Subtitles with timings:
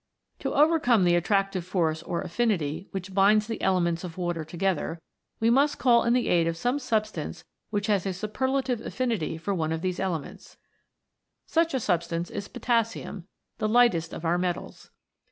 [0.39, 4.99] To overcome the attractive force or affinity which binds the elements of Water together,
[5.39, 9.37] we must call in the aid of some substance which has a superla tive affinity
[9.37, 10.57] for one of these elements.
[11.49, 11.63] THE FOUR ELEMENTS.
[11.69, 13.27] 43 Such a substance is potassium,
[13.59, 14.89] the lightest of our metals.